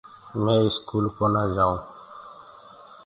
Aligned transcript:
مي 0.43 0.55
اسڪول 0.67 1.05
ڪونآئونٚ 1.17 1.53
جآئونٚ 1.55 1.81